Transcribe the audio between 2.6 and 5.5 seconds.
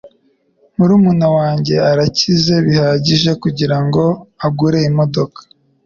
bihagije kugirango agure imodoka.